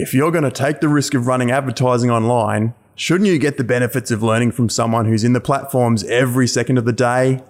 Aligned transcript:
If 0.00 0.14
you're 0.14 0.30
going 0.30 0.44
to 0.44 0.52
take 0.52 0.78
the 0.78 0.88
risk 0.88 1.14
of 1.14 1.26
running 1.26 1.50
advertising 1.50 2.08
online, 2.08 2.72
shouldn't 2.94 3.26
you 3.26 3.36
get 3.36 3.56
the 3.56 3.64
benefits 3.64 4.12
of 4.12 4.22
learning 4.22 4.52
from 4.52 4.68
someone 4.68 5.06
who's 5.06 5.24
in 5.24 5.32
the 5.32 5.40
platforms 5.40 6.04
every 6.04 6.46
second 6.46 6.78
of 6.78 6.84
the 6.84 6.92
day? 6.92 7.42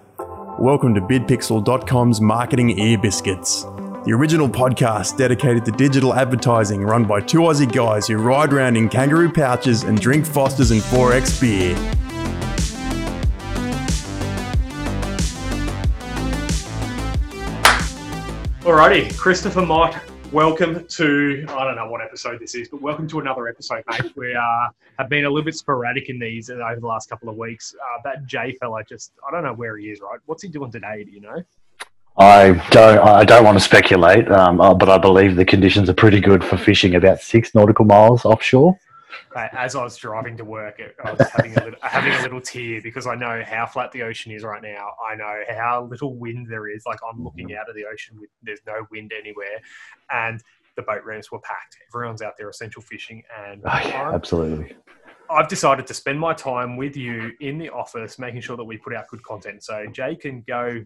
Welcome 0.57 0.95
to 0.95 1.01
bidpixel.com's 1.01 2.19
Marketing 2.19 2.79
Ear 2.79 2.97
Biscuits, 2.97 3.65
the 4.03 4.13
original 4.13 4.49
podcast 4.49 5.15
dedicated 5.15 5.63
to 5.65 5.71
digital 5.73 6.15
advertising 6.15 6.81
run 6.81 7.05
by 7.05 7.21
two 7.21 7.41
Aussie 7.41 7.71
guys 7.71 8.07
who 8.07 8.17
ride 8.17 8.51
around 8.51 8.77
in 8.77 8.89
kangaroo 8.89 9.31
pouches 9.31 9.83
and 9.83 10.01
drink 10.01 10.25
Fosters 10.25 10.71
and 10.71 10.81
4X 10.81 11.39
beer. 11.39 11.75
Alrighty, 18.61 19.15
Christopher 19.15 19.61
Mott, 19.61 20.08
welcome 20.31 20.85
to 20.85 21.45
I 21.49 21.63
don't 21.63 21.75
know 21.75 21.89
what 21.89 22.01
episode 22.01 22.39
this 22.39 22.53
is, 22.53 22.69
but 22.69 22.81
welcome 22.81 23.07
to 23.07 23.19
another 23.19 23.47
episode, 23.47 23.83
mate. 23.89 24.15
We 24.15 24.35
uh, 24.35 24.67
have 24.97 25.09
been 25.09 25.25
a 25.25 25.29
little 25.29 25.43
bit 25.43 25.55
sporadic 25.55 26.09
in 26.09 26.19
these 26.19 26.49
over 26.49 26.79
the 26.79 26.85
last 26.85 27.09
couple 27.09 27.29
of 27.29 27.35
weeks. 27.35 27.73
Uh, 27.73 28.01
that 28.03 28.25
Jay 28.25 28.55
fella 28.59 28.83
just 28.83 29.13
I 29.27 29.31
don't 29.31 29.43
know 29.43 29.53
where 29.53 29.77
he 29.77 29.87
is, 29.87 30.01
right? 30.01 30.19
What's 30.25 30.43
he 30.43 30.49
doing 30.49 30.71
today? 30.71 31.03
Do 31.03 31.11
you 31.11 31.21
know? 31.21 31.43
I 32.17 32.53
don't. 32.69 32.99
I 32.99 33.23
don't 33.23 33.43
want 33.43 33.57
to 33.57 33.63
speculate, 33.63 34.29
um, 34.31 34.61
uh, 34.61 34.73
but 34.73 34.89
I 34.89 34.97
believe 34.97 35.35
the 35.35 35.45
conditions 35.45 35.89
are 35.89 35.93
pretty 35.93 36.19
good 36.19 36.43
for 36.43 36.57
fishing 36.57 36.95
about 36.95 37.21
six 37.21 37.55
nautical 37.55 37.85
miles 37.85 38.25
offshore 38.25 38.77
as 39.35 39.75
I 39.75 39.83
was 39.83 39.97
driving 39.97 40.37
to 40.37 40.45
work, 40.45 40.81
I 41.03 41.11
was 41.11 41.27
having 41.29 41.55
a, 41.57 41.63
little, 41.63 41.79
having 41.81 42.13
a 42.13 42.21
little 42.21 42.41
tear 42.41 42.81
because 42.81 43.07
I 43.07 43.15
know 43.15 43.43
how 43.45 43.65
flat 43.65 43.91
the 43.91 44.03
ocean 44.03 44.31
is 44.31 44.43
right 44.43 44.61
now. 44.61 44.91
I 45.09 45.15
know 45.15 45.43
how 45.49 45.87
little 45.89 46.15
wind 46.15 46.47
there 46.49 46.67
is. 46.67 46.83
Like 46.85 46.99
I'm 47.07 47.23
looking 47.23 47.49
mm-hmm. 47.49 47.57
out 47.59 47.69
of 47.69 47.75
the 47.75 47.85
ocean 47.85 48.17
with 48.19 48.29
there's 48.43 48.61
no 48.65 48.85
wind 48.91 49.11
anywhere, 49.17 49.59
and 50.11 50.41
the 50.75 50.81
boat 50.81 51.03
ramps 51.05 51.31
were 51.31 51.39
packed. 51.39 51.77
Everyone's 51.93 52.21
out 52.21 52.33
there 52.37 52.49
essential 52.49 52.81
fishing, 52.81 53.23
and 53.37 53.61
oh, 53.65 53.79
yeah, 53.85 54.11
absolutely. 54.13 54.75
I've 55.29 55.47
decided 55.47 55.85
to 55.87 55.93
spend 55.93 56.19
my 56.19 56.33
time 56.33 56.75
with 56.75 56.97
you 56.97 57.31
in 57.39 57.59
the 57.59 57.69
office, 57.69 58.17
making 58.17 58.41
sure 58.41 58.57
that 58.57 58.63
we 58.63 58.77
put 58.77 58.95
out 58.95 59.07
good 59.09 59.21
content. 59.23 59.63
So 59.63 59.85
Jay 59.91 60.15
can 60.15 60.43
go 60.47 60.83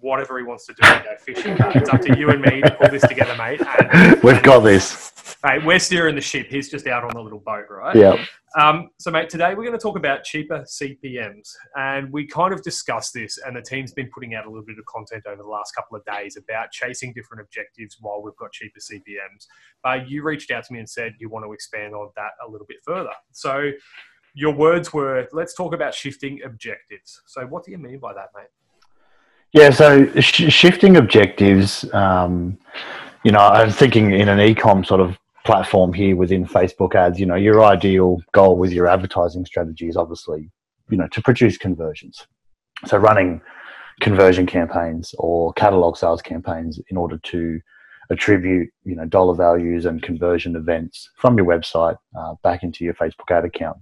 whatever 0.00 0.38
he 0.38 0.44
wants 0.44 0.66
to 0.66 0.74
do 0.74 0.82
go 0.82 1.16
fishing. 1.18 1.56
it's 1.74 1.88
up 1.88 2.00
to 2.02 2.18
you 2.18 2.30
and 2.30 2.40
me 2.42 2.60
to 2.62 2.70
pull 2.72 2.88
this 2.88 3.02
together, 3.02 3.34
mate. 3.36 3.60
And, 3.80 4.22
We've 4.22 4.34
and, 4.34 4.44
got 4.44 4.60
this. 4.60 5.12
Mate, 5.44 5.62
we're 5.62 5.78
steering 5.78 6.14
the 6.14 6.22
ship. 6.22 6.46
He's 6.48 6.70
just 6.70 6.86
out 6.86 7.04
on 7.04 7.10
the 7.12 7.20
little 7.20 7.38
boat, 7.38 7.66
right? 7.68 7.94
Yeah. 7.94 8.24
Um, 8.58 8.88
so, 8.98 9.10
mate, 9.10 9.28
today 9.28 9.50
we're 9.50 9.64
going 9.64 9.72
to 9.72 9.82
talk 9.82 9.98
about 9.98 10.24
cheaper 10.24 10.64
CPMs. 10.66 11.50
And 11.76 12.10
we 12.10 12.26
kind 12.26 12.54
of 12.54 12.62
discussed 12.62 13.12
this, 13.12 13.38
and 13.44 13.54
the 13.54 13.60
team's 13.60 13.92
been 13.92 14.08
putting 14.14 14.34
out 14.34 14.46
a 14.46 14.48
little 14.48 14.64
bit 14.64 14.78
of 14.78 14.86
content 14.86 15.24
over 15.26 15.42
the 15.42 15.48
last 15.48 15.74
couple 15.74 15.98
of 15.98 16.04
days 16.06 16.38
about 16.38 16.70
chasing 16.70 17.12
different 17.12 17.42
objectives 17.42 17.98
while 18.00 18.22
we've 18.22 18.36
got 18.36 18.52
cheaper 18.52 18.80
CPMs. 18.80 19.46
But 19.82 20.08
you 20.08 20.22
reached 20.22 20.50
out 20.50 20.64
to 20.64 20.72
me 20.72 20.78
and 20.78 20.88
said 20.88 21.12
you 21.18 21.28
want 21.28 21.44
to 21.44 21.52
expand 21.52 21.94
on 21.94 22.08
that 22.16 22.30
a 22.46 22.50
little 22.50 22.66
bit 22.66 22.78
further. 22.82 23.12
So, 23.32 23.70
your 24.32 24.54
words 24.54 24.94
were, 24.94 25.28
let's 25.32 25.54
talk 25.54 25.74
about 25.74 25.92
shifting 25.92 26.40
objectives. 26.42 27.20
So, 27.26 27.44
what 27.44 27.64
do 27.64 27.70
you 27.70 27.76
mean 27.76 27.98
by 27.98 28.14
that, 28.14 28.28
mate? 28.34 28.48
Yeah, 29.52 29.68
so 29.68 30.06
sh- 30.20 30.50
shifting 30.50 30.96
objectives, 30.96 31.84
um, 31.92 32.56
you 33.24 33.30
know, 33.30 33.40
I'm 33.40 33.70
thinking 33.70 34.12
in 34.12 34.30
an 34.30 34.38
ecom 34.38 34.86
sort 34.86 35.02
of 35.02 35.18
platform 35.44 35.92
here 35.92 36.16
within 36.16 36.46
Facebook 36.46 36.94
ads, 36.94 37.20
you 37.20 37.26
know, 37.26 37.34
your 37.34 37.62
ideal 37.64 38.18
goal 38.32 38.56
with 38.56 38.72
your 38.72 38.86
advertising 38.86 39.44
strategy 39.44 39.88
is 39.88 39.96
obviously, 39.96 40.50
you 40.90 40.96
know, 40.96 41.08
to 41.08 41.22
produce 41.22 41.58
conversions. 41.58 42.26
So 42.86 42.96
running 42.96 43.40
conversion 44.00 44.46
campaigns 44.46 45.14
or 45.18 45.52
catalog 45.52 45.96
sales 45.96 46.22
campaigns 46.22 46.80
in 46.88 46.96
order 46.96 47.18
to 47.18 47.60
attribute, 48.10 48.68
you 48.84 48.96
know, 48.96 49.06
dollar 49.06 49.34
values 49.34 49.86
and 49.86 50.02
conversion 50.02 50.56
events 50.56 51.10
from 51.16 51.36
your 51.36 51.46
website 51.46 51.96
uh, 52.18 52.34
back 52.42 52.62
into 52.62 52.84
your 52.84 52.94
Facebook 52.94 53.30
ad 53.30 53.44
account 53.44 53.78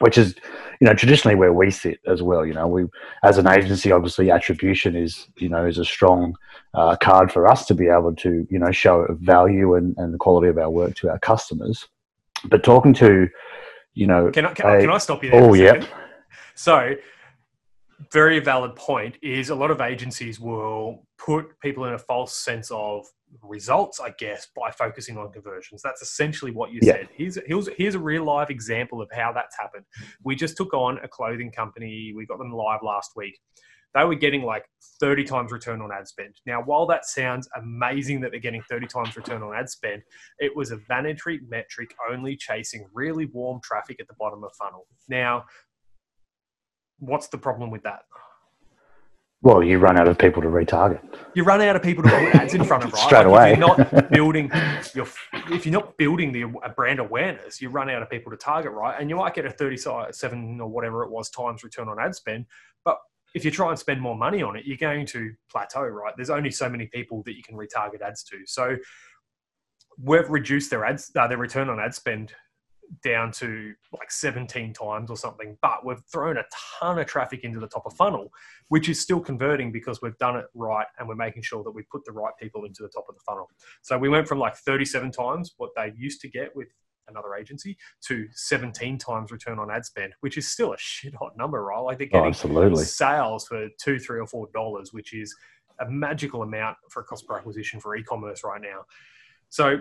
which 0.00 0.18
is 0.18 0.34
you 0.80 0.86
know 0.86 0.94
traditionally 0.94 1.36
where 1.36 1.52
we 1.52 1.70
sit 1.70 2.00
as 2.06 2.22
well 2.22 2.44
you 2.44 2.52
know. 2.52 2.66
We 2.66 2.86
as 3.22 3.38
an 3.38 3.46
agency 3.46 3.92
obviously 3.92 4.30
attribution 4.30 4.96
is 4.96 5.28
you 5.38 5.48
know 5.48 5.64
is 5.66 5.78
a 5.78 5.84
strong 5.84 6.34
uh, 6.74 6.96
card 6.96 7.32
for 7.32 7.46
us 7.46 7.64
to 7.66 7.74
be 7.74 7.88
able 7.88 8.14
to 8.16 8.46
you 8.50 8.58
know 8.58 8.72
show 8.72 9.06
value 9.20 9.74
and, 9.74 9.94
and 9.98 10.12
the 10.12 10.18
quality 10.18 10.48
of 10.48 10.58
our 10.58 10.70
work 10.70 10.94
to 10.96 11.10
our 11.10 11.18
customers. 11.20 11.86
But 12.48 12.64
talking 12.64 12.94
to 12.94 13.28
you 13.94 14.06
know 14.06 14.30
can 14.30 14.46
i, 14.46 14.52
can, 14.54 14.66
a, 14.66 14.80
can 14.80 14.90
I 14.90 14.98
stop 14.98 15.22
you 15.22 15.30
there 15.30 15.42
oh 15.42 15.54
yeah. 15.54 15.84
so 16.54 16.94
very 18.12 18.40
valid 18.40 18.76
point 18.76 19.16
is 19.22 19.50
a 19.50 19.54
lot 19.54 19.70
of 19.70 19.80
agencies 19.80 20.40
will 20.40 21.06
put 21.18 21.58
people 21.60 21.84
in 21.84 21.94
a 21.94 21.98
false 21.98 22.34
sense 22.34 22.70
of 22.70 23.06
results, 23.42 24.00
I 24.00 24.10
guess, 24.18 24.48
by 24.56 24.70
focusing 24.70 25.16
on 25.18 25.32
conversions. 25.32 25.82
That's 25.82 26.02
essentially 26.02 26.50
what 26.50 26.72
you 26.72 26.80
yeah. 26.82 26.92
said. 26.92 27.08
Here's, 27.14 27.38
here's, 27.46 27.68
here's 27.76 27.94
a 27.94 27.98
real 27.98 28.24
live 28.24 28.50
example 28.50 29.00
of 29.00 29.08
how 29.12 29.32
that's 29.32 29.56
happened. 29.58 29.84
We 30.24 30.36
just 30.36 30.56
took 30.56 30.74
on 30.74 30.98
a 31.02 31.08
clothing 31.08 31.50
company, 31.50 32.12
we 32.14 32.26
got 32.26 32.38
them 32.38 32.52
live 32.52 32.80
last 32.82 33.12
week. 33.16 33.38
They 33.92 34.04
were 34.04 34.14
getting 34.14 34.42
like 34.42 34.66
30 35.00 35.24
times 35.24 35.50
return 35.50 35.80
on 35.80 35.90
ad 35.90 36.06
spend. 36.06 36.36
Now, 36.46 36.62
while 36.62 36.86
that 36.86 37.06
sounds 37.06 37.48
amazing 37.56 38.20
that 38.20 38.30
they're 38.30 38.38
getting 38.38 38.62
30 38.70 38.86
times 38.86 39.16
return 39.16 39.42
on 39.42 39.52
ad 39.52 39.68
spend, 39.68 40.02
it 40.38 40.54
was 40.54 40.70
a 40.70 40.76
vanity 40.76 41.40
metric 41.48 41.94
only 42.08 42.36
chasing 42.36 42.86
really 42.94 43.26
warm 43.26 43.60
traffic 43.64 43.98
at 43.98 44.06
the 44.06 44.14
bottom 44.16 44.44
of 44.44 44.52
funnel. 44.54 44.86
Now, 45.08 45.44
what's 47.00 47.28
the 47.28 47.38
problem 47.38 47.70
with 47.70 47.82
that? 47.82 48.02
Well, 49.42 49.62
you 49.62 49.78
run 49.78 49.96
out 49.96 50.06
of 50.06 50.18
people 50.18 50.42
to 50.42 50.48
retarget. 50.48 51.00
You 51.34 51.44
run 51.44 51.62
out 51.62 51.74
of 51.74 51.82
people 51.82 52.04
to 52.04 52.10
put 52.10 52.34
ads 52.34 52.52
in 52.52 52.62
front 52.62 52.84
of, 52.84 52.92
right? 52.92 53.02
Straight 53.02 53.26
like 53.26 53.26
away. 53.26 53.52
If 53.52 53.58
you're 53.58 53.68
not 53.68 54.10
building 54.12 54.50
your, 54.94 55.06
if 55.50 55.64
you're 55.64 55.72
not 55.72 55.96
building 55.96 56.30
the 56.32 56.44
brand 56.76 56.98
awareness, 56.98 57.60
you 57.60 57.70
run 57.70 57.88
out 57.88 58.02
of 58.02 58.10
people 58.10 58.30
to 58.32 58.36
target, 58.36 58.72
right? 58.72 59.00
And 59.00 59.08
you 59.08 59.16
might 59.16 59.34
get 59.34 59.46
a 59.46 59.50
37 59.50 60.60
or 60.60 60.68
whatever 60.68 61.04
it 61.04 61.10
was 61.10 61.30
times 61.30 61.64
return 61.64 61.88
on 61.88 61.98
ad 61.98 62.14
spend, 62.14 62.44
but 62.84 62.98
if 63.34 63.44
you 63.44 63.50
try 63.50 63.70
and 63.70 63.78
spend 63.78 64.00
more 64.00 64.16
money 64.16 64.42
on 64.42 64.56
it, 64.56 64.66
you're 64.66 64.76
going 64.76 65.06
to 65.06 65.32
plateau, 65.50 65.84
right? 65.84 66.12
There's 66.16 66.30
only 66.30 66.50
so 66.50 66.68
many 66.68 66.86
people 66.86 67.22
that 67.22 67.34
you 67.34 67.42
can 67.42 67.56
retarget 67.56 68.02
ads 68.02 68.22
to. 68.24 68.38
So 68.44 68.76
we've 70.02 70.28
reduced 70.28 70.68
their 70.70 70.84
ads, 70.84 71.10
uh, 71.16 71.26
their 71.28 71.38
return 71.38 71.70
on 71.70 71.80
ad 71.80 71.94
spend 71.94 72.34
down 73.02 73.32
to 73.32 73.72
like 73.92 74.10
17 74.10 74.72
times 74.72 75.10
or 75.10 75.16
something, 75.16 75.56
but 75.62 75.84
we've 75.84 76.02
thrown 76.12 76.36
a 76.36 76.44
ton 76.80 76.98
of 76.98 77.06
traffic 77.06 77.44
into 77.44 77.60
the 77.60 77.66
top 77.66 77.86
of 77.86 77.94
funnel, 77.94 78.32
which 78.68 78.88
is 78.88 79.00
still 79.00 79.20
converting 79.20 79.72
because 79.72 80.02
we've 80.02 80.18
done 80.18 80.36
it 80.36 80.46
right 80.54 80.86
and 80.98 81.08
we're 81.08 81.14
making 81.14 81.42
sure 81.42 81.62
that 81.62 81.70
we 81.70 81.82
put 81.90 82.04
the 82.04 82.12
right 82.12 82.32
people 82.40 82.64
into 82.64 82.82
the 82.82 82.88
top 82.88 83.06
of 83.08 83.14
the 83.14 83.20
funnel. 83.26 83.48
So 83.82 83.96
we 83.98 84.08
went 84.08 84.28
from 84.28 84.38
like 84.38 84.56
37 84.56 85.12
times 85.12 85.54
what 85.56 85.70
they 85.76 85.92
used 85.96 86.20
to 86.22 86.28
get 86.28 86.54
with 86.54 86.68
another 87.08 87.34
agency 87.34 87.76
to 88.06 88.26
17 88.32 88.98
times 88.98 89.30
return 89.30 89.58
on 89.58 89.70
ad 89.70 89.84
spend, 89.84 90.12
which 90.20 90.36
is 90.36 90.48
still 90.48 90.72
a 90.72 90.78
shit 90.78 91.14
hot 91.14 91.36
number, 91.36 91.64
right? 91.64 91.78
Like 91.78 91.98
they're 91.98 92.08
oh, 92.08 92.10
getting 92.10 92.24
oh, 92.24 92.28
absolutely. 92.28 92.84
sales 92.84 93.46
for 93.46 93.68
two, 93.80 93.98
three, 93.98 94.20
or 94.20 94.26
four 94.26 94.48
dollars, 94.54 94.92
which 94.92 95.12
is 95.12 95.34
a 95.80 95.90
magical 95.90 96.42
amount 96.42 96.76
for 96.90 97.02
a 97.02 97.04
cost 97.04 97.26
per 97.26 97.36
acquisition 97.36 97.80
for 97.80 97.96
e-commerce 97.96 98.42
right 98.44 98.60
now. 98.60 98.82
So 99.48 99.80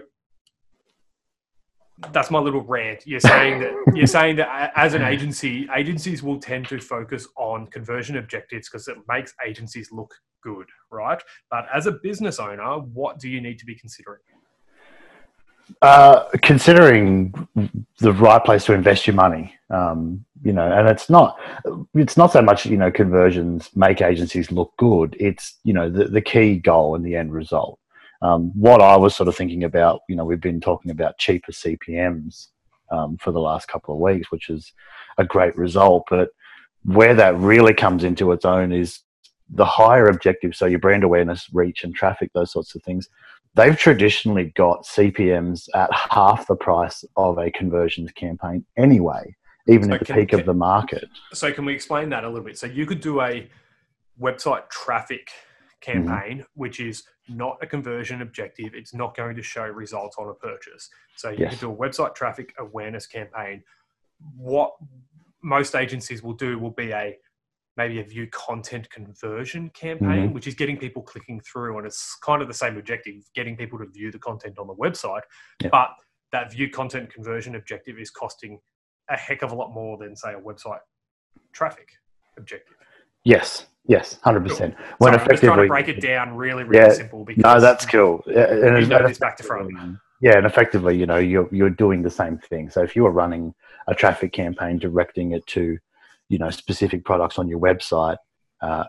that's 2.11 2.31
my 2.31 2.39
little 2.39 2.61
rant. 2.61 3.05
You're 3.05 3.19
saying 3.19 3.59
that 3.61 3.73
you're 3.93 4.07
saying 4.07 4.37
that 4.37 4.71
as 4.75 4.93
an 4.93 5.01
agency, 5.01 5.67
agencies 5.75 6.23
will 6.23 6.39
tend 6.39 6.67
to 6.69 6.79
focus 6.79 7.27
on 7.35 7.67
conversion 7.67 8.17
objectives 8.17 8.69
because 8.69 8.87
it 8.87 8.97
makes 9.07 9.33
agencies 9.45 9.91
look 9.91 10.13
good, 10.41 10.67
right? 10.91 11.21
But 11.51 11.65
as 11.73 11.87
a 11.87 11.91
business 11.91 12.39
owner, 12.39 12.79
what 12.79 13.19
do 13.19 13.29
you 13.29 13.41
need 13.41 13.59
to 13.59 13.65
be 13.65 13.75
considering? 13.75 14.19
Uh, 15.83 16.25
considering 16.41 17.47
the 17.99 18.11
right 18.13 18.43
place 18.43 18.65
to 18.65 18.73
invest 18.73 19.05
your 19.05 19.15
money, 19.15 19.53
um, 19.69 20.25
you 20.43 20.51
know, 20.51 20.71
and 20.71 20.87
it's 20.87 21.09
not 21.09 21.37
it's 21.93 22.17
not 22.17 22.31
so 22.31 22.41
much 22.41 22.65
you 22.65 22.77
know 22.77 22.89
conversions 22.89 23.69
make 23.75 24.01
agencies 24.01 24.51
look 24.51 24.73
good. 24.77 25.15
It's 25.19 25.59
you 25.63 25.73
know 25.73 25.89
the 25.89 26.05
the 26.05 26.21
key 26.21 26.55
goal 26.55 26.95
and 26.95 27.05
the 27.05 27.15
end 27.15 27.33
result. 27.33 27.79
Um, 28.21 28.51
what 28.53 28.81
I 28.81 28.97
was 28.97 29.15
sort 29.15 29.29
of 29.29 29.35
thinking 29.35 29.63
about, 29.63 30.01
you 30.09 30.15
know, 30.15 30.25
we've 30.25 30.41
been 30.41 30.59
talking 30.59 30.91
about 30.91 31.17
cheaper 31.17 31.51
CPMs 31.51 32.47
um, 32.91 33.17
for 33.17 33.31
the 33.31 33.39
last 33.39 33.67
couple 33.67 33.93
of 33.93 34.01
weeks, 34.01 34.31
which 34.31 34.49
is 34.49 34.73
a 35.17 35.23
great 35.23 35.55
result. 35.55 36.05
But 36.09 36.29
where 36.83 37.13
that 37.13 37.37
really 37.37 37.73
comes 37.73 38.03
into 38.03 38.31
its 38.31 38.45
own 38.45 38.71
is 38.71 38.99
the 39.49 39.65
higher 39.65 40.05
objectives. 40.05 40.57
So 40.57 40.65
your 40.65 40.79
brand 40.79 41.03
awareness, 41.03 41.47
reach, 41.53 41.83
and 41.83 41.93
traffic, 41.93 42.31
those 42.33 42.51
sorts 42.51 42.75
of 42.75 42.83
things. 42.83 43.07
They've 43.55 43.77
traditionally 43.77 44.53
got 44.55 44.85
CPMs 44.85 45.67
at 45.73 45.89
half 45.93 46.47
the 46.47 46.55
price 46.55 47.03
of 47.17 47.37
a 47.39 47.49
conversions 47.51 48.11
campaign 48.11 48.65
anyway, 48.77 49.35
even 49.67 49.89
so 49.89 49.95
at 49.95 49.99
the 49.99 50.05
can, 50.05 50.15
peak 50.15 50.29
can, 50.29 50.39
of 50.41 50.45
the 50.45 50.53
market. 50.53 51.09
So, 51.33 51.51
can 51.51 51.65
we 51.65 51.73
explain 51.73 52.09
that 52.09 52.23
a 52.23 52.27
little 52.27 52.45
bit? 52.45 52.59
So, 52.59 52.67
you 52.67 52.85
could 52.85 53.01
do 53.01 53.21
a 53.21 53.49
website 54.21 54.69
traffic. 54.69 55.29
Campaign, 55.81 56.39
mm-hmm. 56.39 56.43
which 56.55 56.79
is 56.79 57.03
not 57.27 57.57
a 57.61 57.67
conversion 57.67 58.21
objective. 58.21 58.73
It's 58.73 58.93
not 58.93 59.15
going 59.15 59.35
to 59.35 59.43
show 59.43 59.65
results 59.65 60.17
on 60.17 60.29
a 60.29 60.33
purchase. 60.33 60.89
So 61.15 61.29
you 61.29 61.37
yes. 61.39 61.51
can 61.51 61.69
do 61.69 61.73
a 61.73 61.75
website 61.75 62.15
traffic 62.15 62.53
awareness 62.59 63.07
campaign. 63.07 63.63
What 64.35 64.73
most 65.41 65.75
agencies 65.75 66.21
will 66.21 66.33
do 66.33 66.59
will 66.59 66.71
be 66.71 66.91
a 66.91 67.17
maybe 67.77 68.01
a 68.01 68.03
view 68.03 68.27
content 68.31 68.89
conversion 68.89 69.69
campaign, 69.69 70.25
mm-hmm. 70.25 70.33
which 70.33 70.47
is 70.47 70.53
getting 70.53 70.75
people 70.75 71.01
clicking 71.01 71.39
through, 71.39 71.77
and 71.77 71.87
it's 71.87 72.17
kind 72.21 72.41
of 72.41 72.49
the 72.49 72.53
same 72.53 72.77
objective, 72.77 73.23
getting 73.33 73.55
people 73.55 73.79
to 73.79 73.85
view 73.85 74.11
the 74.11 74.19
content 74.19 74.59
on 74.59 74.67
the 74.67 74.75
website. 74.75 75.21
But 75.71 75.91
that 76.33 76.51
view 76.51 76.69
content 76.69 77.13
conversion 77.13 77.55
objective 77.55 77.97
is 77.97 78.11
costing 78.11 78.59
a 79.09 79.15
heck 79.15 79.43
of 79.43 79.53
a 79.53 79.55
lot 79.55 79.73
more 79.73 79.97
than 79.97 80.15
say 80.15 80.33
a 80.33 80.39
website 80.39 80.79
traffic 81.53 81.87
objective. 82.37 82.75
Yes, 83.23 83.67
yes, 83.89 84.17
hundred 84.23 84.47
percent. 84.47 84.75
When 84.99 85.13
so 85.13 85.19
I'm 85.19 85.27
just 85.27 85.43
trying 85.43 85.63
to 85.63 85.67
break 85.67 85.89
it 85.89 85.99
down 85.99 86.35
really, 86.35 86.63
really 86.63 86.85
yeah, 86.85 86.93
simple. 86.93 87.25
Because 87.25 87.43
no, 87.43 87.59
that's 87.59 87.85
cool. 87.85 88.23
And 88.27 88.81
you 88.81 88.87
know 88.87 89.05
this 89.05 89.17
back 89.17 89.35
to 89.37 89.43
front. 89.43 89.99
Yeah, 90.21 90.37
and 90.37 90.45
effectively, 90.45 90.97
you 90.97 91.05
know, 91.05 91.17
you're 91.17 91.49
you're 91.51 91.69
doing 91.69 92.01
the 92.01 92.09
same 92.09 92.37
thing. 92.37 92.69
So 92.69 92.81
if 92.81 92.95
you 92.95 93.05
are 93.05 93.11
running 93.11 93.53
a 93.87 93.95
traffic 93.95 94.31
campaign, 94.31 94.77
directing 94.77 95.31
it 95.31 95.45
to, 95.47 95.77
you 96.29 96.37
know, 96.37 96.49
specific 96.49 97.03
products 97.03 97.39
on 97.39 97.47
your 97.47 97.59
website, 97.59 98.17
uh, 98.61 98.83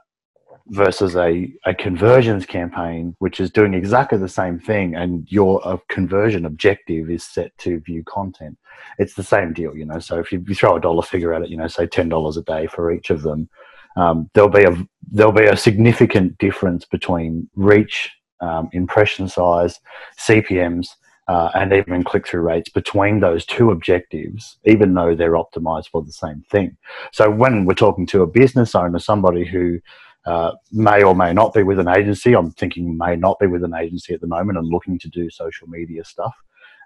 versus 0.71 1.17
a, 1.17 1.53
a 1.67 1.75
conversions 1.75 2.47
campaign, 2.47 3.15
which 3.19 3.41
is 3.41 3.51
doing 3.51 3.75
exactly 3.75 4.19
the 4.19 4.29
same 4.29 4.59
thing, 4.59 4.95
and 4.95 5.27
your 5.31 5.67
uh, 5.67 5.77
conversion 5.89 6.45
objective 6.47 7.11
is 7.11 7.25
set 7.25 7.57
to 7.59 7.81
view 7.81 8.03
content. 8.05 8.57
It's 8.99 9.15
the 9.15 9.23
same 9.23 9.53
deal, 9.53 9.77
you 9.77 9.85
know. 9.85 9.99
So 9.99 10.19
if 10.19 10.33
you, 10.33 10.45
you 10.47 10.55
throw 10.55 10.77
a 10.77 10.81
dollar 10.81 11.03
figure 11.03 11.35
at 11.35 11.43
it, 11.43 11.49
you 11.49 11.57
know, 11.57 11.67
say 11.67 11.87
ten 11.87 12.09
dollars 12.09 12.37
a 12.37 12.43
day 12.43 12.67
for 12.67 12.93
each 12.93 13.11
of 13.11 13.23
them, 13.23 13.49
um, 13.97 14.31
there'll 14.35 14.51
be 14.51 14.65
a 14.65 14.77
there'll 15.13 15.33
be 15.33 15.45
a 15.45 15.57
significant 15.57 16.39
difference 16.39 16.85
between 16.85 17.49
reach, 17.57 18.11
um, 18.41 18.69
impression 18.73 19.29
size, 19.29 19.81
CPMS, 20.19 20.89
uh, 21.29 21.51
and 21.55 21.73
even 21.73 22.05
click 22.05 22.27
through 22.27 22.43
rates 22.43 22.71
between 22.71 23.21
those 23.21 23.45
two 23.45 23.71
objectives, 23.71 24.59
even 24.65 24.95
though 24.95 25.15
they're 25.15 25.35
optimized 25.35 25.89
for 25.89 26.03
the 26.03 26.13
same 26.13 26.43
thing. 26.51 26.77
So 27.13 27.31
when 27.31 27.65
we're 27.65 27.75
talking 27.75 28.07
to 28.09 28.23
a 28.23 28.27
business 28.27 28.75
owner, 28.75 28.99
somebody 28.99 29.45
who 29.45 29.79
uh, 30.27 30.53
may 30.73 31.03
or 31.03 31.15
may 31.15 31.33
not 31.33 31.55
be 31.55 31.63
with 31.63 31.79
an 31.79 31.89
agency, 31.89 32.35
I'm 32.35 32.51
thinking 32.53 32.97
may 32.97 33.17
not 33.17 33.39
be 33.39 33.47
with 33.47 33.65
an 33.65 33.75
agency 33.75 34.13
at 34.15 34.21
the 34.21 34.27
moment 34.27 34.59
and 34.59 34.67
looking 34.67 34.99
to 34.99 35.09
do 35.09 35.31
social 35.31 35.69
media 35.69 36.05
stuff. 36.05 36.35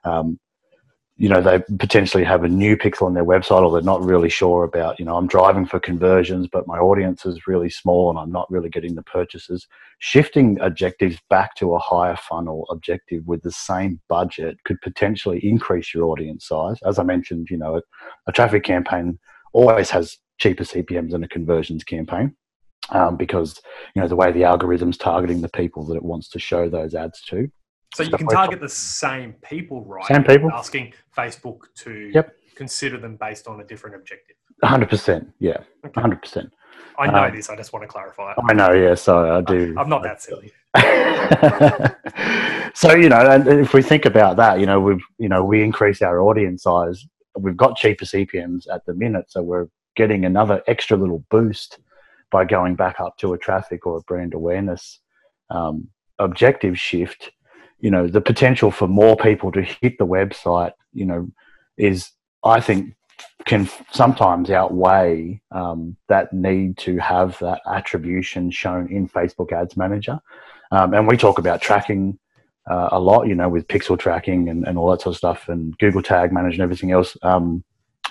Um, 0.04 0.38
you 1.16 1.28
know 1.28 1.40
they 1.40 1.62
potentially 1.78 2.25
have 2.25 2.43
a 2.43 2.49
new 2.49 2.76
pixel 2.76 3.02
on 3.02 3.14
their 3.14 3.25
website 3.25 3.62
or 3.62 3.70
they're 3.70 3.82
not 3.82 4.05
really 4.05 4.28
sure 4.28 4.64
about 4.64 4.99
you 4.99 5.05
know 5.05 5.16
i'm 5.16 5.28
driving 5.28 5.64
for 5.64 5.78
conversions 5.78 6.49
but 6.50 6.66
my 6.66 6.76
audience 6.78 7.25
is 7.25 7.46
really 7.46 7.70
small 7.70 8.11
and 8.11 8.19
i'm 8.19 8.32
not 8.32 8.50
really 8.50 8.69
getting 8.69 8.94
the 8.94 9.02
purchases. 9.02 9.66
Shifting 10.00 10.58
objectives 10.61 11.19
back 11.31 11.55
to 11.56 11.75
a 11.75 11.78
higher 11.78 12.16
funnel 12.16 12.66
objective 12.69 13.25
with 13.26 13.43
the 13.43 13.52
same 13.52 14.00
budget 14.08 14.58
could 14.64 14.81
potentially 14.82 15.38
increase 15.43 15.94
your 15.94 16.05
audience 16.05 16.46
size. 16.49 16.78
As 16.84 16.99
i 16.99 17.02
mentioned 17.02 17.49
you 17.50 17.56
know 17.56 17.76
a, 17.76 17.82
a 18.26 18.32
traffic 18.32 18.64
campaign 18.64 19.19
always 19.52 19.90
has 19.90 20.19
cheaper 20.38 20.64
cpms 20.64 21.12
than 21.12 21.22
a 21.22 21.28
conversions 21.28 21.84
campaign 21.84 22.34
um, 22.90 23.16
because 23.16 23.61
you 23.94 24.02
know 24.02 24.08
the 24.08 24.16
way 24.16 24.32
the 24.32 24.44
algorithm's 24.44 24.99
targeting 24.99 25.40
the 25.40 25.49
people 25.49 25.84
that 25.84 25.96
it 25.96 26.02
wants 26.02 26.28
to 26.28 26.38
show 26.38 26.69
those 26.69 26.94
ads 26.94 27.22
to 27.22 27.49
so 27.94 28.02
you 28.02 28.11
can 28.11 28.26
target 28.26 28.61
the 28.61 28.69
same 28.69 29.35
people, 29.49 29.85
right? 29.85 30.05
Same 30.06 30.25
people. 30.25 30.50
Asking 30.52 30.93
Facebook 31.17 31.61
to 31.76 32.11
yep. 32.12 32.35
consider 32.55 32.99
them 32.99 33.17
based 33.17 33.46
on 33.46 33.61
a 33.61 33.64
different 33.64 33.96
objective. 33.96 34.37
100%. 34.62 35.32
Yeah. 35.38 35.58
Okay. 35.87 36.00
100%. 36.00 36.50
I 36.99 37.11
know 37.11 37.25
um, 37.25 37.35
this. 37.35 37.49
I 37.49 37.56
just 37.56 37.73
want 37.73 37.82
to 37.82 37.88
clarify. 37.88 38.35
I 38.49 38.52
know. 38.52 38.73
Yeah. 38.73 38.94
Sorry. 38.94 39.31
I 39.31 39.41
do. 39.41 39.75
I'm 39.79 39.88
not 39.88 40.02
that 40.02 40.23
silly. 40.23 40.52
so 42.75 42.94
you 42.94 43.08
know, 43.08 43.31
and 43.31 43.49
if 43.49 43.75
we 43.75 43.82
think 43.82 44.06
about 44.06 44.37
that, 44.37 44.61
you 44.61 44.67
know, 44.67 44.81
we've 44.81 45.02
you 45.19 45.29
know 45.29 45.44
we 45.44 45.62
increase 45.62 46.02
our 46.02 46.20
audience 46.20 46.64
size. 46.64 47.05
We've 47.37 47.56
got 47.56 47.76
cheaper 47.76 48.05
CPMS 48.05 48.67
at 48.73 48.85
the 48.87 48.94
minute, 48.94 49.26
so 49.29 49.43
we're 49.43 49.67
getting 49.97 50.25
another 50.25 50.62
extra 50.67 50.97
little 50.97 51.25
boost 51.31 51.79
by 52.31 52.44
going 52.44 52.75
back 52.75 53.00
up 53.00 53.17
to 53.19 53.35
a 53.35 53.38
traffic 53.38 53.87
or 53.87 53.99
a 53.99 54.00
brand 54.02 54.35
awareness 54.35 55.00
um, 55.50 55.88
objective 56.19 56.79
shift 56.79 57.31
you 57.84 57.90
know 57.90 58.08
the 58.08 58.20
potential 58.20 58.70
for 58.70 58.88
more 58.88 59.14
people 59.14 59.52
to 59.52 59.60
hit 59.60 59.98
the 59.98 60.06
website 60.06 60.72
you 60.94 61.04
know 61.04 61.28
is 61.76 62.12
i 62.42 62.58
think 62.58 62.94
can 63.44 63.69
sometimes 63.92 64.48
outweigh 64.48 65.38
um, 65.50 65.94
that 66.08 66.32
need 66.32 66.78
to 66.78 66.96
have 66.96 67.38
that 67.40 67.60
attribution 67.70 68.50
shown 68.50 68.90
in 68.90 69.06
facebook 69.06 69.52
ads 69.52 69.76
manager. 69.76 70.19
Um, 70.72 70.94
and 70.94 71.06
we 71.06 71.19
talk 71.19 71.38
about 71.38 71.60
tracking 71.60 72.19
uh, 72.70 72.88
a 72.92 72.98
lot 72.98 73.28
you 73.28 73.34
know 73.34 73.50
with 73.50 73.69
pixel 73.69 73.98
tracking 73.98 74.48
and, 74.48 74.66
and 74.66 74.78
all 74.78 74.90
that 74.90 75.02
sort 75.02 75.12
of 75.14 75.19
stuff 75.19 75.48
and 75.48 75.76
google 75.76 76.02
tag 76.02 76.32
manager 76.32 76.54
and 76.54 76.62
everything 76.62 76.90
else. 76.90 77.16
Um, 77.22 77.62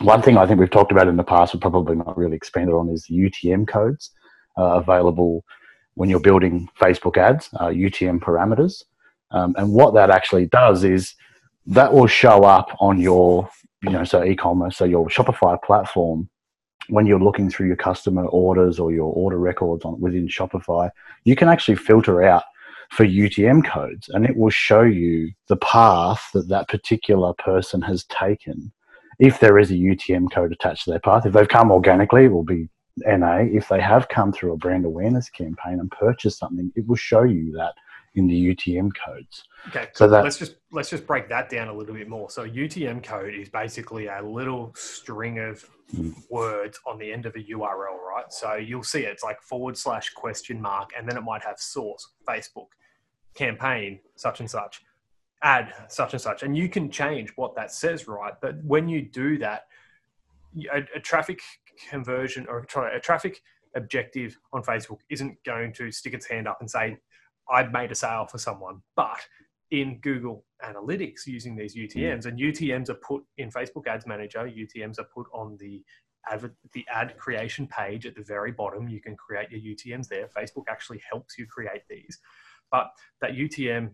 one 0.02 0.22
thing 0.22 0.38
i 0.38 0.46
think 0.46 0.60
we've 0.60 0.78
talked 0.78 0.92
about 0.92 1.08
in 1.08 1.18
the 1.18 1.24
past 1.24 1.54
but 1.54 1.62
probably 1.62 1.96
not 1.96 2.18
really 2.18 2.36
expanded 2.36 2.76
on 2.76 2.90
is 2.90 3.06
the 3.06 3.16
utm 3.24 3.68
codes 3.68 4.12
uh, 4.60 4.74
available 4.82 5.44
when 5.96 6.10
you're 6.10 6.20
building 6.30 6.68
facebook 6.80 7.18
ads 7.18 7.50
uh, 7.60 7.70
utm 7.70 8.20
parameters 8.20 8.84
um, 9.34 9.56
and 9.58 9.74
what 9.74 9.94
that 9.96 10.10
actually 10.10 10.46
does 10.48 10.84
is 10.84 11.16
that 11.66 11.92
will 11.92 12.08
show 12.08 12.44
up 12.44 12.70
on 12.80 13.00
your, 13.00 13.50
you 13.82 13.90
know, 13.90 14.04
so 14.04 14.24
e-commerce, 14.24 14.78
so 14.78 14.86
your 14.86 15.08
Shopify 15.08 15.62
platform. 15.62 16.30
When 16.90 17.06
you're 17.06 17.20
looking 17.20 17.50
through 17.50 17.68
your 17.68 17.78
customer 17.78 18.26
orders 18.26 18.78
or 18.78 18.92
your 18.92 19.12
order 19.14 19.40
records 19.40 19.86
on 19.86 20.00
within 20.02 20.28
Shopify, 20.28 20.90
you 21.24 21.36
can 21.36 21.48
actually 21.48 21.76
filter 21.76 22.24
out 22.24 22.44
for 22.92 23.06
UTM 23.06 23.66
codes, 23.66 24.10
and 24.10 24.26
it 24.26 24.36
will 24.36 24.52
show 24.52 24.82
you 24.82 25.32
the 25.48 25.58
path 25.58 26.30
that 26.34 26.50
that 26.50 26.68
particular 26.68 27.34
person 27.40 27.82
has 27.82 28.04
taken. 28.06 28.72
If 29.20 29.40
there 29.40 29.58
is 29.58 29.72
a 29.72 29.76
UTM 29.76 30.32
code 30.32 30.52
attached 30.52 30.84
to 30.84 30.92
their 30.92 31.00
path, 31.00 31.26
if 31.26 31.34
they've 31.34 31.48
come 31.48 31.72
organically, 31.72 32.26
it 32.26 32.32
will 32.32 32.44
be 32.44 32.70
NA. 32.98 33.38
If 33.52 33.70
they 33.70 33.82
have 33.82 34.10
come 34.10 34.32
through 34.32 34.54
a 34.54 34.58
brand 34.58 34.86
awareness 34.86 35.30
campaign 35.30 35.80
and 35.80 35.90
purchased 35.90 36.40
something, 36.40 36.72
it 36.76 36.86
will 36.86 36.98
show 36.98 37.24
you 37.24 37.52
that 37.54 37.74
in 38.16 38.28
the 38.28 38.56
UTM 38.56 38.92
codes. 39.06 39.44
Okay, 39.70 39.88
so 39.94 40.08
that, 40.08 40.24
let's 40.24 40.38
just 40.38 40.56
let's 40.72 40.90
just 40.90 41.08
break 41.08 41.30
that 41.30 41.50
down 41.50 41.68
a 41.68 41.74
little 41.74 41.96
bit 41.96 42.08
more. 42.08 42.30
So 42.30 42.48
UTM 42.48 43.04
code 43.04 43.34
is 43.34 43.50
basically 43.50 44.08
a 44.08 44.22
little 44.22 44.72
string 44.76 45.40
of 45.40 45.66
mm. 45.96 46.14
words 46.30 46.80
on 46.86 46.98
the 46.98 47.12
end 47.12 47.26
of 47.26 47.36
a 47.36 47.40
URL, 47.40 47.98
right? 48.08 48.26
So 48.30 48.56
you'll 48.56 48.84
see 48.84 49.00
it, 49.00 49.10
it's 49.10 49.24
like 49.24 49.42
forward 49.42 49.78
slash 49.78 50.12
question 50.12 50.62
mark, 50.62 50.92
and 50.98 51.08
then 51.10 51.18
it 51.18 51.22
might 51.22 51.44
have 51.44 51.60
source, 51.60 52.14
Facebook, 52.28 52.68
campaign, 53.34 54.00
such 54.16 54.40
and 54.40 54.50
such, 54.50 54.82
ad, 55.42 55.74
such 55.88 56.14
and 56.14 56.22
such, 56.22 56.44
and 56.44 56.56
you 56.56 56.70
can 56.70 56.92
change 56.92 57.32
what 57.36 57.56
that 57.56 57.72
says, 57.72 58.08
right? 58.08 58.34
But 58.42 58.64
when 58.64 58.88
you 58.88 59.02
do 59.02 59.38
that, 59.40 59.64
a, 60.72 60.84
a 60.96 61.00
traffic 61.00 61.42
conversion 61.90 62.46
or 62.48 62.60
a 62.60 63.00
traffic 63.00 63.42
objective 63.76 64.38
on 64.52 64.62
Facebook 64.62 65.00
isn't 65.10 65.36
going 65.44 65.74
to 65.74 65.92
stick 65.92 66.14
its 66.14 66.28
hand 66.28 66.48
up 66.48 66.58
and 66.60 66.70
say 66.70 66.98
I've 67.52 67.72
made 67.72 67.92
a 67.92 67.96
sale 67.96 68.26
for 68.26 68.38
someone. 68.38 68.82
But 68.96 69.20
in 69.72 70.00
Google 70.00 70.46
Analytics 70.64 71.26
using 71.26 71.56
these 71.56 71.76
UTMs, 71.76 72.24
mm. 72.24 72.26
and 72.26 72.40
UTMs 72.40 72.90
are 72.90 72.96
put 72.96 73.24
in 73.38 73.50
Facebook 73.50 73.88
Ads 73.88 74.06
Manager, 74.06 74.40
UTMs 74.40 75.00
are 75.00 75.08
put 75.14 75.28
on 75.34 75.58
the 75.60 75.84
ad, 76.30 76.50
the 76.74 76.86
ad 76.94 77.18
creation 77.18 77.68
page 77.68 78.06
at 78.06 78.16
the 78.16 78.24
very 78.24 78.52
bottom. 78.52 78.88
You 78.88 79.02
can 79.02 79.16
create 79.16 79.50
your 79.52 79.60
UTMs 79.60 80.08
there. 80.08 80.28
Facebook 80.28 80.64
actually 80.70 81.02
helps 81.10 81.38
you 81.38 81.46
create 81.48 81.82
these. 81.90 82.20
But 82.72 82.92
that 83.22 83.32
UTM 83.32 83.92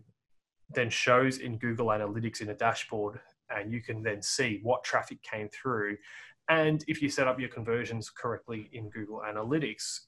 then 0.74 0.90
shows 0.90 1.38
in 1.38 1.58
Google 1.58 1.88
Analytics 1.88 2.40
in 2.40 2.50
a 2.50 2.54
dashboard, 2.54 3.20
and 3.50 3.72
you 3.72 3.82
can 3.82 4.02
then 4.02 4.22
see 4.22 4.60
what 4.62 4.84
traffic 4.84 5.22
came 5.22 5.48
through. 5.48 5.96
And 6.48 6.84
if 6.88 7.02
you 7.02 7.08
set 7.08 7.28
up 7.28 7.40
your 7.40 7.48
conversions 7.48 8.10
correctly 8.10 8.68
in 8.72 8.90
Google 8.90 9.22
Analytics, 9.26 10.00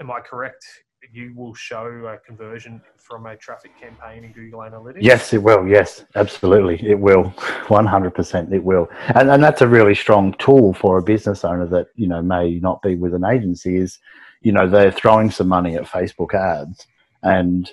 am 0.00 0.10
I 0.10 0.20
correct 0.20 0.64
you 1.12 1.32
will 1.34 1.54
show 1.54 1.86
a 2.06 2.18
conversion 2.18 2.80
from 2.96 3.26
a 3.26 3.36
traffic 3.36 3.72
campaign 3.80 4.24
in 4.24 4.32
Google 4.32 4.60
Analytics? 4.60 4.98
Yes, 5.00 5.32
it 5.32 5.42
will. 5.42 5.66
Yes, 5.66 6.04
absolutely. 6.14 6.88
It 6.88 6.98
will. 6.98 7.32
100% 7.66 8.52
it 8.52 8.62
will. 8.62 8.88
And, 9.14 9.30
and 9.30 9.42
that's 9.42 9.62
a 9.62 9.68
really 9.68 9.94
strong 9.94 10.34
tool 10.34 10.74
for 10.74 10.98
a 10.98 11.02
business 11.02 11.44
owner 11.44 11.66
that, 11.66 11.88
you 11.94 12.06
know, 12.06 12.22
may 12.22 12.58
not 12.60 12.82
be 12.82 12.94
with 12.94 13.14
an 13.14 13.24
agency 13.24 13.76
is, 13.76 13.98
you 14.42 14.52
know, 14.52 14.68
they're 14.68 14.92
throwing 14.92 15.30
some 15.30 15.48
money 15.48 15.76
at 15.76 15.84
Facebook 15.84 16.34
ads 16.34 16.86
and, 17.22 17.70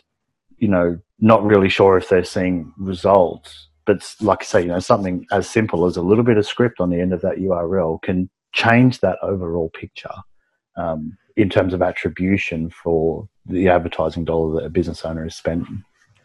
you 0.58 0.68
know, 0.68 1.00
not 1.20 1.44
really 1.44 1.70
sure 1.70 1.98
if 1.98 2.10
they're 2.10 2.24
seeing 2.24 2.74
results. 2.78 3.70
But 3.86 4.04
like 4.20 4.42
I 4.42 4.46
say, 4.46 4.62
you 4.62 4.68
know, 4.68 4.80
something 4.80 5.26
as 5.32 5.50
simple 5.50 5.86
as 5.86 5.98
a 5.98 6.02
little 6.02 6.24
bit 6.24 6.38
of 6.38 6.46
script 6.46 6.80
on 6.80 6.90
the 6.90 7.00
end 7.00 7.14
of 7.14 7.22
that 7.22 7.38
URL 7.38 8.02
can 8.02 8.30
change 8.54 9.00
that 9.00 9.18
overall 9.22 9.70
picture. 9.70 10.10
Um, 10.76 11.18
in 11.38 11.50
terms 11.50 11.74
of 11.74 11.82
attribution 11.82 12.70
for 12.70 13.30
the 13.46 13.70
advertising 13.70 14.26
dollar 14.26 14.60
that 14.60 14.66
a 14.66 14.70
business 14.70 15.06
owner 15.06 15.26
is 15.26 15.36
spending. 15.36 15.84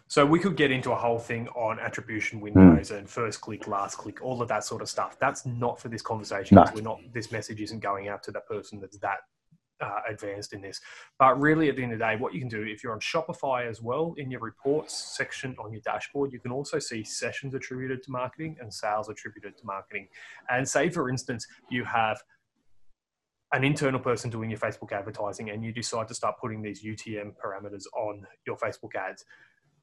So 0.09 0.27
we 0.27 0.39
could 0.39 0.57
get 0.57 0.71
into 0.71 0.91
a 0.91 0.97
whole 0.97 1.19
thing 1.19 1.49
on 1.49 1.79
attribution 1.79 2.41
windows 2.41 2.91
mm. 2.91 2.99
and 2.99 3.09
first 3.09 3.41
click, 3.41 3.67
last 3.67 3.97
click, 3.97 4.23
all 4.23 4.43
of 4.43 4.49
that 4.49 4.65
sort 4.65 4.83
of 4.83 4.89
stuff. 4.89 5.17
That's 5.21 5.47
not 5.47 5.81
for 5.81 5.89
this 5.89 6.03
conversation. 6.03 6.57
No. 6.57 6.65
We're 6.75 6.83
not. 6.83 7.01
This 7.13 7.31
message 7.31 7.61
isn't 7.61 7.81
going 7.81 8.09
out 8.09 8.23
to 8.25 8.31
that 8.33 8.47
person 8.47 8.81
that's 8.81 8.99
that 8.99 9.19
uh, 9.81 10.01
advanced 10.09 10.53
in 10.53 10.61
this. 10.61 10.81
But 11.19 11.41
really, 11.41 11.69
at 11.69 11.77
the 11.77 11.83
end 11.83 11.93
of 11.93 11.99
the 11.99 12.05
day, 12.05 12.17
what 12.17 12.35
you 12.35 12.41
can 12.41 12.49
do 12.49 12.63
if 12.63 12.83
you're 12.83 12.93
on 12.93 13.01
Shopify 13.01 13.69
as 13.69 13.81
well 13.81 14.15
in 14.19 14.31
your 14.31 14.41
reports 14.41 15.17
section 15.17 15.57
on 15.59 15.73
your 15.73 15.83
dashboard, 15.83 16.33
you 16.33 16.41
can 16.41 16.53
also 16.53 16.79
see 16.79 17.05
sessions 17.05 17.55
attributed 17.55 18.03
to 18.03 18.11
marketing 18.11 18.57
and 18.61 18.73
sales 18.73 19.09
attributed 19.09 19.57
to 19.59 19.65
marketing. 19.65 20.09
And 20.51 20.69
say, 20.69 20.91
for 20.91 21.09
instance, 21.09 21.47
you 21.71 21.85
have 21.85 22.23
an 23.53 23.65
internal 23.65 24.01
person 24.01 24.31
doing 24.31 24.51
your 24.51 24.59
Facebook 24.59 24.93
advertising 24.93 25.51
and 25.51 25.63
you 25.63 25.73
decide 25.73 26.09
to 26.09 26.15
start 26.15 26.37
putting 26.41 26.63
these 26.63 26.83
UTM 26.83 27.35
parameters 27.35 27.85
on 27.95 28.27
your 28.47 28.57
Facebook 28.57 28.95
ads, 28.95 29.25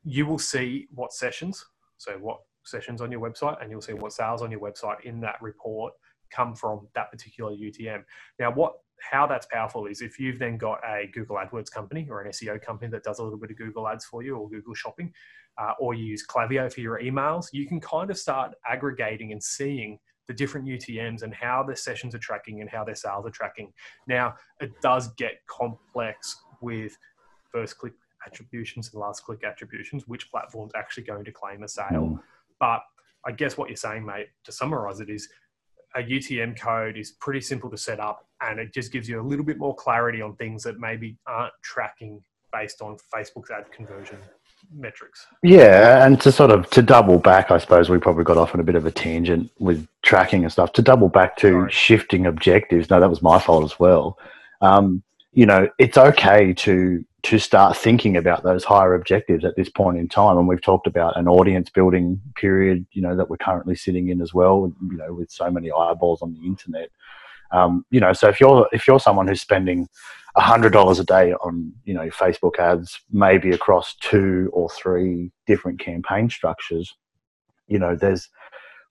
you 0.03 0.25
will 0.25 0.39
see 0.39 0.87
what 0.93 1.13
sessions, 1.13 1.65
so 1.97 2.13
what 2.13 2.39
sessions 2.63 3.01
on 3.01 3.11
your 3.11 3.21
website 3.21 3.61
and 3.61 3.69
you'll 3.69 3.81
see 3.81 3.93
what 3.93 4.13
sales 4.13 4.41
on 4.41 4.49
your 4.51 4.59
website 4.59 5.01
in 5.03 5.19
that 5.21 5.35
report 5.41 5.93
come 6.31 6.55
from 6.55 6.87
that 6.95 7.11
particular 7.11 7.51
UTM. 7.51 8.03
Now, 8.39 8.51
what 8.51 8.73
how 9.01 9.25
that's 9.25 9.45
powerful 9.45 9.85
is 9.85 10.01
if 10.01 10.19
you've 10.19 10.39
then 10.39 10.57
got 10.57 10.79
a 10.85 11.09
Google 11.13 11.37
AdWords 11.37 11.71
company 11.71 12.07
or 12.09 12.21
an 12.21 12.31
SEO 12.31 12.61
company 12.61 12.91
that 12.91 13.03
does 13.03 13.19
a 13.19 13.23
little 13.23 13.39
bit 13.39 13.51
of 13.51 13.57
Google 13.57 13.87
Ads 13.87 14.05
for 14.05 14.23
you 14.23 14.35
or 14.35 14.49
Google 14.49 14.73
Shopping, 14.73 15.13
uh, 15.57 15.73
or 15.79 15.93
you 15.93 16.05
use 16.05 16.25
Klaviyo 16.25 16.71
for 16.71 16.81
your 16.81 16.99
emails, 16.99 17.47
you 17.51 17.67
can 17.67 17.79
kind 17.79 18.09
of 18.09 18.17
start 18.17 18.55
aggregating 18.65 19.31
and 19.31 19.43
seeing 19.43 19.99
the 20.29 20.33
different 20.35 20.67
UTMs 20.67 21.23
and 21.23 21.33
how 21.33 21.63
their 21.63 21.75
sessions 21.75 22.13
are 22.13 22.19
tracking 22.19 22.61
and 22.61 22.69
how 22.69 22.83
their 22.83 22.93
sales 22.93 23.25
are 23.25 23.31
tracking. 23.31 23.73
Now, 24.07 24.35
it 24.61 24.79
does 24.79 25.07
get 25.15 25.41
complex 25.47 26.37
with 26.61 26.95
first 27.51 27.79
click 27.79 27.93
attributions 28.27 28.91
and 28.93 29.01
last 29.01 29.23
click 29.23 29.43
attributions, 29.43 30.07
which 30.07 30.29
platform's 30.29 30.73
actually 30.75 31.03
going 31.03 31.25
to 31.25 31.31
claim 31.31 31.63
a 31.63 31.67
sale. 31.67 32.11
Mm. 32.13 32.19
But 32.59 32.83
I 33.25 33.31
guess 33.31 33.57
what 33.57 33.69
you're 33.69 33.75
saying, 33.75 34.05
mate, 34.05 34.27
to 34.43 34.51
summarize 34.51 34.99
it, 34.99 35.09
is 35.09 35.27
a 35.95 36.01
UTM 36.01 36.59
code 36.59 36.95
is 36.95 37.13
pretty 37.13 37.41
simple 37.41 37.71
to 37.71 37.77
set 37.77 37.99
up 37.99 38.27
and 38.41 38.59
it 38.59 38.71
just 38.71 38.91
gives 38.91 39.09
you 39.09 39.19
a 39.19 39.25
little 39.25 39.43
bit 39.43 39.57
more 39.57 39.73
clarity 39.73 40.21
on 40.21 40.35
things 40.35 40.61
that 40.61 40.79
maybe 40.79 41.17
aren't 41.25 41.53
tracking 41.63 42.21
based 42.53 42.83
on 42.83 42.97
Facebook's 43.11 43.49
ad 43.49 43.71
conversion 43.71 44.19
metrics. 44.73 45.25
Yeah, 45.43 46.05
and 46.05 46.19
to 46.21 46.31
sort 46.31 46.51
of 46.51 46.69
to 46.71 46.81
double 46.81 47.19
back, 47.19 47.51
I 47.51 47.57
suppose 47.57 47.89
we 47.89 47.97
probably 47.97 48.23
got 48.23 48.37
off 48.37 48.53
on 48.53 48.61
a 48.61 48.63
bit 48.63 48.75
of 48.75 48.85
a 48.85 48.91
tangent 48.91 49.51
with 49.59 49.87
tracking 50.01 50.43
and 50.43 50.51
stuff. 50.51 50.73
To 50.73 50.81
double 50.81 51.09
back 51.09 51.37
to 51.37 51.51
Sorry. 51.51 51.71
shifting 51.71 52.25
objectives, 52.25 52.89
no, 52.89 52.99
that 52.99 53.09
was 53.09 53.21
my 53.21 53.39
fault 53.39 53.63
as 53.63 53.79
well. 53.79 54.17
Um, 54.61 55.03
you 55.33 55.45
know, 55.45 55.69
it's 55.77 55.97
okay 55.97 56.53
to 56.53 57.05
to 57.21 57.37
start 57.37 57.75
thinking 57.75 58.15
about 58.15 58.43
those 58.43 58.63
higher 58.63 58.93
objectives 58.93 59.43
at 59.43 59.55
this 59.55 59.69
point 59.69 59.97
in 59.97 60.07
time. 60.07 60.37
And 60.37 60.47
we've 60.47 60.61
talked 60.61 60.87
about 60.87 61.17
an 61.17 61.27
audience 61.27 61.69
building 61.69 62.21
period, 62.35 62.85
you 62.93 63.01
know, 63.01 63.15
that 63.15 63.29
we're 63.29 63.37
currently 63.37 63.75
sitting 63.75 64.07
in 64.07 64.21
as 64.21 64.33
well, 64.33 64.73
you 64.89 64.97
know, 64.97 65.13
with 65.13 65.29
so 65.29 65.51
many 65.51 65.69
eyeballs 65.69 66.21
on 66.21 66.33
the 66.33 66.45
internet. 66.45 66.89
Um, 67.51 67.85
you 67.89 67.99
know, 67.99 68.13
so 68.13 68.29
if 68.29 68.39
you're 68.39 68.67
if 68.71 68.87
you're 68.87 68.99
someone 68.99 69.27
who's 69.27 69.41
spending 69.41 69.89
hundred 70.37 70.71
dollars 70.71 70.99
a 70.99 71.03
day 71.03 71.33
on, 71.33 71.73
you 71.85 71.93
know, 71.93 72.07
Facebook 72.09 72.59
ads, 72.59 72.99
maybe 73.11 73.51
across 73.51 73.95
two 73.95 74.49
or 74.53 74.69
three 74.69 75.31
different 75.47 75.79
campaign 75.79 76.29
structures, 76.29 76.95
you 77.67 77.79
know, 77.79 77.95
there's 77.95 78.29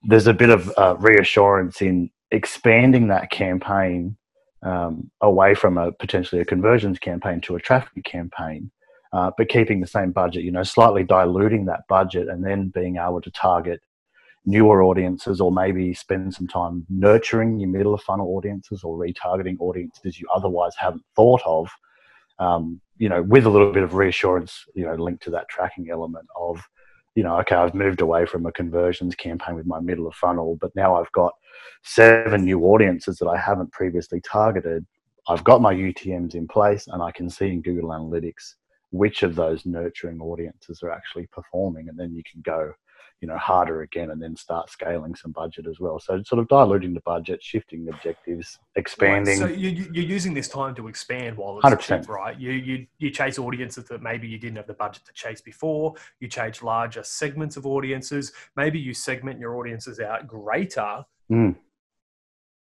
there's 0.03 0.27
a 0.27 0.33
bit 0.33 0.49
of 0.49 0.71
uh, 0.77 0.95
reassurance 0.99 1.81
in 1.81 2.09
expanding 2.31 3.07
that 3.07 3.31
campaign 3.31 4.15
um, 4.63 5.09
away 5.21 5.53
from 5.55 5.77
a 5.77 5.91
potentially 5.91 6.41
a 6.41 6.45
conversions 6.45 6.99
campaign 6.99 7.41
to 7.41 7.55
a 7.55 7.59
traffic 7.59 8.03
campaign, 8.03 8.71
uh, 9.13 9.31
but 9.37 9.49
keeping 9.49 9.79
the 9.79 9.87
same 9.87 10.11
budget, 10.11 10.43
you 10.43 10.51
know, 10.51 10.63
slightly 10.63 11.03
diluting 11.03 11.65
that 11.65 11.81
budget 11.87 12.27
and 12.27 12.45
then 12.45 12.69
being 12.69 12.97
able 12.97 13.21
to 13.21 13.31
target 13.31 13.81
newer 14.49 14.81
audiences 14.81 15.39
or 15.39 15.51
maybe 15.51 15.93
spend 15.93 16.33
some 16.33 16.47
time 16.47 16.85
nurturing 16.89 17.59
your 17.59 17.69
middle 17.69 17.93
of 17.93 18.01
funnel 18.01 18.35
audiences 18.35 18.83
or 18.83 18.97
retargeting 18.97 19.55
audiences 19.59 20.19
you 20.19 20.27
otherwise 20.33 20.73
haven't 20.77 21.03
thought 21.15 21.41
of, 21.45 21.69
um, 22.39 22.81
you 22.97 23.07
know, 23.07 23.21
with 23.21 23.45
a 23.45 23.49
little 23.49 23.71
bit 23.71 23.83
of 23.83 23.93
reassurance, 23.93 24.65
you 24.73 24.85
know, 24.85 24.95
linked 24.95 25.23
to 25.23 25.29
that 25.29 25.47
tracking 25.49 25.89
element 25.91 26.27
of, 26.35 26.59
you 27.15 27.23
know, 27.23 27.37
okay, 27.39 27.55
I've 27.55 27.75
moved 27.75 28.01
away 28.01 28.25
from 28.25 28.45
a 28.45 28.51
conversions 28.51 29.13
campaign 29.13 29.55
with 29.55 29.67
my 29.67 29.79
middle 29.79 30.07
of 30.07 30.15
funnel, 30.15 30.57
but 30.59 30.75
now 30.75 30.95
I've 30.95 31.11
got 31.11 31.33
seven 31.83 32.43
new 32.43 32.61
audiences 32.65 33.17
that 33.17 33.27
I 33.27 33.37
haven't 33.37 33.71
previously 33.71 34.19
targeted. 34.21 34.85
I've 35.27 35.43
got 35.43 35.61
my 35.61 35.73
UTMs 35.73 36.33
in 36.33 36.47
place 36.47 36.87
and 36.87 37.03
I 37.03 37.11
can 37.11 37.29
see 37.29 37.49
in 37.49 37.61
Google 37.61 37.89
Analytics 37.89 38.55
which 38.91 39.23
of 39.23 39.35
those 39.35 39.65
nurturing 39.65 40.19
audiences 40.19 40.81
are 40.81 40.91
actually 40.91 41.27
performing. 41.27 41.89
And 41.89 41.97
then 41.97 42.13
you 42.13 42.23
can 42.29 42.41
go, 42.41 42.73
you 43.21 43.27
know, 43.27 43.37
harder 43.37 43.81
again 43.81 44.11
and 44.11 44.21
then 44.21 44.35
start 44.35 44.69
scaling 44.69 45.15
some 45.15 45.31
budget 45.31 45.67
as 45.67 45.79
well. 45.79 45.99
So 45.99 46.21
sort 46.23 46.39
of 46.39 46.47
diluting 46.47 46.93
the 46.93 47.01
budget, 47.01 47.43
shifting 47.43 47.87
objectives, 47.89 48.57
expanding. 48.75 49.39
Right. 49.39 49.49
So 49.49 49.55
you, 49.55 49.89
you're 49.91 50.05
using 50.05 50.33
this 50.33 50.47
time 50.47 50.75
to 50.75 50.87
expand 50.87 51.37
while 51.37 51.57
it's 51.57 51.65
100%. 51.65 52.01
Cheap, 52.01 52.09
right? 52.09 52.39
You, 52.39 52.51
you, 52.51 52.87
you 52.97 53.09
chase 53.09 53.37
audiences 53.37 53.85
that 53.85 54.01
maybe 54.01 54.27
you 54.27 54.37
didn't 54.37 54.57
have 54.57 54.67
the 54.67 54.73
budget 54.73 55.05
to 55.05 55.13
chase 55.13 55.41
before. 55.41 55.95
You 56.19 56.27
chase 56.27 56.63
larger 56.63 57.03
segments 57.03 57.57
of 57.57 57.65
audiences. 57.65 58.31
Maybe 58.55 58.79
you 58.79 58.93
segment 58.93 59.39
your 59.39 59.57
audiences 59.57 59.99
out 59.99 60.27
greater 60.27 61.03
Mm. 61.31 61.55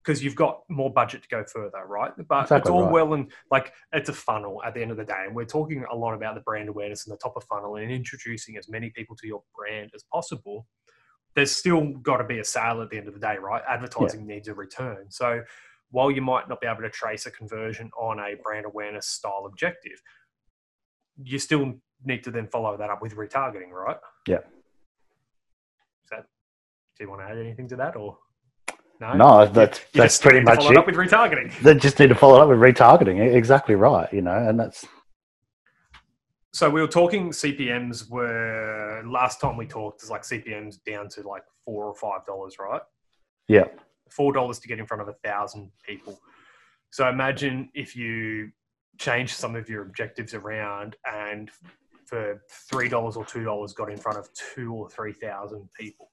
Because 0.07 0.23
you've 0.23 0.35
got 0.35 0.61
more 0.69 0.89
budget 0.89 1.23
to 1.23 1.27
go 1.27 1.43
further, 1.43 1.85
right? 1.85 2.13
But 2.29 2.43
exactly 2.43 2.57
it's 2.57 2.69
all 2.69 2.83
right. 2.83 2.93
well 2.93 3.13
and 3.13 3.29
like 3.51 3.73
it's 3.91 4.07
a 4.07 4.13
funnel 4.13 4.63
at 4.63 4.73
the 4.73 4.81
end 4.81 4.91
of 4.91 4.95
the 4.95 5.03
day. 5.03 5.25
And 5.25 5.35
we're 5.35 5.43
talking 5.43 5.83
a 5.91 5.95
lot 5.95 6.13
about 6.13 6.35
the 6.35 6.41
brand 6.41 6.69
awareness 6.69 7.05
and 7.05 7.13
the 7.13 7.17
top 7.17 7.35
of 7.35 7.43
funnel 7.43 7.75
and 7.75 7.91
introducing 7.91 8.55
as 8.55 8.69
many 8.69 8.89
people 8.89 9.17
to 9.17 9.27
your 9.27 9.43
brand 9.53 9.91
as 9.93 10.03
possible. 10.03 10.65
There's 11.35 11.51
still 11.51 11.91
got 12.01 12.17
to 12.17 12.23
be 12.23 12.39
a 12.39 12.43
sale 12.45 12.81
at 12.81 12.89
the 12.89 12.97
end 12.97 13.09
of 13.09 13.15
the 13.15 13.19
day, 13.19 13.35
right? 13.37 13.61
Advertising 13.67 14.21
yeah. 14.21 14.35
needs 14.35 14.47
a 14.47 14.53
return. 14.53 15.07
So 15.09 15.41
while 15.91 16.09
you 16.09 16.21
might 16.21 16.47
not 16.47 16.61
be 16.61 16.67
able 16.67 16.83
to 16.83 16.89
trace 16.89 17.25
a 17.25 17.31
conversion 17.31 17.91
on 17.99 18.19
a 18.19 18.35
brand 18.41 18.65
awareness 18.65 19.07
style 19.07 19.43
objective, 19.45 20.01
you 21.21 21.37
still 21.37 21.73
need 22.05 22.23
to 22.23 22.31
then 22.31 22.47
follow 22.47 22.77
that 22.77 22.89
up 22.89 23.01
with 23.01 23.13
retargeting, 23.13 23.71
right? 23.71 23.97
Yeah. 24.25 24.37
That, 26.11 26.27
do 26.97 27.03
you 27.03 27.09
want 27.09 27.23
to 27.23 27.27
add 27.27 27.37
anything 27.37 27.67
to 27.67 27.75
that 27.75 27.97
or? 27.97 28.17
No, 28.99 29.13
no 29.13 29.45
that's 29.45 29.79
you 29.93 30.01
that's 30.01 30.17
pretty 30.17 30.41
much 30.41 30.65
it. 30.65 30.77
Up 30.77 30.87
with 30.87 30.95
retargeting. 30.95 31.57
They 31.61 31.75
just 31.75 31.99
need 31.99 32.09
to 32.09 32.15
follow 32.15 32.39
up 32.39 32.49
with 32.49 32.57
retargeting. 32.57 33.35
Exactly 33.35 33.75
right. 33.75 34.11
You 34.11 34.21
know, 34.21 34.35
and 34.35 34.59
that's. 34.59 34.85
So 36.53 36.69
we 36.69 36.81
were 36.81 36.87
talking 36.87 37.29
CPMS 37.29 38.09
were 38.09 39.03
last 39.05 39.39
time 39.39 39.57
we 39.57 39.67
talked 39.67 40.01
is 40.01 40.09
like 40.09 40.23
CPMS 40.23 40.79
down 40.83 41.09
to 41.09 41.27
like 41.27 41.43
four 41.63 41.85
or 41.85 41.93
five 41.93 42.25
dollars, 42.25 42.55
right? 42.59 42.81
Yeah. 43.47 43.65
Four 44.09 44.33
dollars 44.33 44.59
to 44.59 44.67
get 44.67 44.79
in 44.79 44.87
front 44.87 45.01
of 45.01 45.07
a 45.07 45.13
thousand 45.23 45.71
people. 45.85 46.19
So 46.89 47.07
imagine 47.07 47.69
if 47.75 47.95
you 47.95 48.51
change 48.97 49.33
some 49.33 49.55
of 49.55 49.69
your 49.69 49.83
objectives 49.83 50.33
around 50.33 50.95
and 51.05 51.51
for 52.05 52.41
three 52.49 52.89
dollars 52.89 53.15
or 53.15 53.25
two 53.25 53.43
dollars 53.43 53.73
got 53.73 53.91
in 53.91 53.97
front 53.97 54.17
of 54.17 54.29
two 54.33 54.73
or 54.73 54.89
three 54.89 55.13
thousand 55.13 55.69
people 55.79 56.09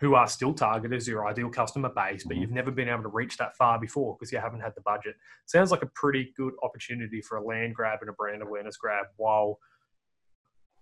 who 0.00 0.14
are 0.14 0.26
still 0.26 0.52
targeted 0.52 0.96
as 0.96 1.06
your 1.06 1.26
ideal 1.26 1.48
customer 1.48 1.88
base, 1.88 2.24
but 2.24 2.32
mm-hmm. 2.34 2.42
you've 2.42 2.50
never 2.50 2.70
been 2.70 2.88
able 2.88 3.02
to 3.02 3.08
reach 3.08 3.36
that 3.36 3.56
far 3.56 3.78
before 3.78 4.16
because 4.18 4.32
you 4.32 4.38
haven't 4.38 4.60
had 4.60 4.72
the 4.74 4.80
budget. 4.80 5.14
Sounds 5.46 5.70
like 5.70 5.82
a 5.82 5.90
pretty 5.94 6.32
good 6.36 6.52
opportunity 6.62 7.20
for 7.20 7.38
a 7.38 7.44
land 7.44 7.74
grab 7.74 7.98
and 8.00 8.10
a 8.10 8.12
brand 8.12 8.42
awareness 8.42 8.76
grab 8.76 9.06
while 9.16 9.58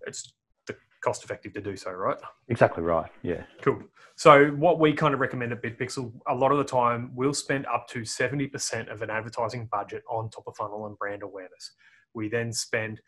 it's 0.06 0.32
the 0.66 0.74
cost 1.04 1.24
effective 1.24 1.52
to 1.52 1.60
do 1.60 1.76
so, 1.76 1.90
right? 1.90 2.16
Exactly 2.48 2.82
right. 2.82 3.10
Yeah. 3.22 3.42
Cool. 3.60 3.82
So 4.16 4.48
what 4.50 4.80
we 4.80 4.92
kind 4.92 5.14
of 5.14 5.20
recommend 5.20 5.52
at 5.52 5.62
BidPixel, 5.62 6.12
a 6.26 6.34
lot 6.34 6.50
of 6.50 6.58
the 6.58 6.64
time 6.64 7.10
we'll 7.14 7.34
spend 7.34 7.66
up 7.66 7.88
to 7.88 8.00
70% 8.00 8.90
of 8.90 9.02
an 9.02 9.10
advertising 9.10 9.68
budget 9.70 10.02
on 10.08 10.30
top 10.30 10.44
of 10.46 10.56
funnel 10.56 10.86
and 10.86 10.96
brand 10.96 11.22
awareness. 11.22 11.72
We 12.14 12.28
then 12.28 12.52
spend 12.52 13.00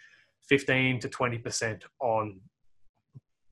15 0.48 1.00
to 1.00 1.08
20% 1.08 1.82
on 2.00 2.40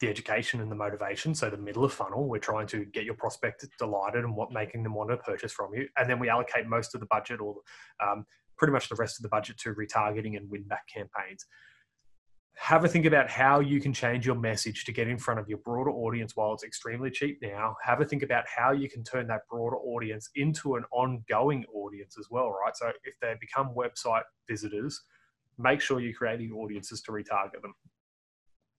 the 0.03 0.09
education 0.09 0.61
and 0.61 0.71
the 0.71 0.75
motivation. 0.77 1.35
So 1.35 1.49
the 1.49 1.57
middle 1.57 1.85
of 1.85 1.93
funnel, 1.93 2.29
we're 2.29 2.39
trying 2.39 2.67
to 2.67 2.85
get 2.85 3.05
your 3.05 3.15
prospect 3.15 3.65
delighted 3.79 4.25
and 4.25 4.37
what 4.37 4.53
making 4.53 4.83
them 4.83 4.95
want 4.95 5.11
to 5.11 5.17
purchase 5.17 5.53
from 5.53 5.73
you. 5.73 5.89
And 5.97 6.11
then 6.11 6.19
we 6.19 6.29
allocate 6.29 6.67
most 6.67 6.95
of 6.95 7.01
the 7.01 7.07
budget 7.07 7.41
or 7.41 7.55
um, 8.05 8.27
pretty 8.59 8.73
much 8.73 8.89
the 8.89 8.97
rest 8.97 9.19
of 9.19 9.23
the 9.23 9.29
budget 9.29 9.59
to 9.59 9.75
retargeting 9.75 10.37
and 10.37 10.51
win 10.51 10.65
back 10.65 10.87
campaigns. 10.93 11.47
Have 12.57 12.85
a 12.85 12.89
think 12.89 13.07
about 13.07 13.31
how 13.31 13.61
you 13.61 13.81
can 13.81 13.93
change 13.93 14.27
your 14.27 14.35
message 14.35 14.85
to 14.85 14.93
get 14.93 15.07
in 15.07 15.19
front 15.19 15.39
of 15.39 15.49
your 15.49 15.59
broader 15.59 15.91
audience 15.91 16.33
while 16.35 16.53
it's 16.53 16.65
extremely 16.65 17.11
cheap 17.11 17.39
now. 17.41 17.77
Have 17.83 18.01
a 18.01 18.05
think 18.05 18.25
about 18.25 18.45
how 18.49 18.73
you 18.73 18.91
can 18.91 19.05
turn 19.05 19.29
that 19.29 19.43
broader 19.49 19.77
audience 19.77 20.31
into 20.35 20.75
an 20.75 20.85
ongoing 20.91 21.65
audience 21.73 22.17
as 22.19 22.27
well, 22.29 22.51
right? 22.51 22.77
So 22.77 22.91
if 23.05 23.15
they 23.23 23.35
become 23.41 23.73
website 23.75 24.25
visitors, 24.49 25.01
make 25.59 25.81
sure 25.81 26.01
you're 26.01 26.13
creating 26.13 26.53
audiences 26.53 27.01
to 27.03 27.13
retarget 27.13 27.63
them. 27.63 27.75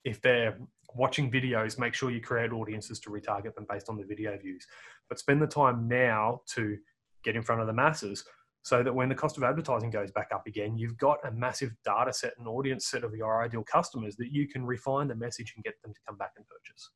If 0.04 0.22
they're 0.22 0.58
watching 0.96 1.32
videos, 1.32 1.80
make 1.80 1.94
sure 1.94 2.12
you 2.12 2.22
create 2.22 2.52
audiences 2.52 3.00
to 3.02 3.10
retarget 3.10 3.56
them 3.56 3.66
based 3.70 3.90
on 3.90 3.98
the 3.98 4.06
video 4.06 4.38
views. 4.38 4.66
But 5.10 5.20
spend 5.20 5.42
the 5.42 5.48
time 5.48 5.88
now 5.88 6.42
to 6.56 6.78
get 7.24 7.36
in 7.36 7.42
front 7.42 7.62
of 7.62 7.68
the 7.68 7.74
masses 7.74 8.24
so 8.64 8.82
that 8.82 8.94
when 8.94 9.10
the 9.10 9.16
cost 9.16 9.38
of 9.38 9.44
advertising 9.44 9.90
goes 9.90 10.12
back 10.12 10.30
up 10.34 10.48
again, 10.48 10.78
you've 10.78 10.98
got 10.98 11.18
a 11.26 11.32
massive 11.32 11.72
data 11.84 12.14
set 12.14 12.34
and 12.38 12.48
audience 12.48 12.86
set 12.86 13.04
of 13.04 13.14
your 13.14 13.44
ideal 13.44 13.64
customers 13.64 14.16
that 14.16 14.32
you 14.32 14.48
can 14.48 14.66
refine 14.66 15.08
the 15.08 15.16
message 15.16 15.54
and 15.56 15.64
get 15.64 15.74
them 15.84 15.94
to 15.94 16.00
come 16.08 16.18
back 16.18 16.32
and 16.38 16.46
purchase. 16.48 16.90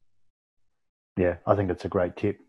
Yeah, 1.17 1.35
I 1.45 1.55
think 1.55 1.69
it's 1.69 1.83
a 1.83 1.89
great 1.89 2.15
tip. 2.15 2.39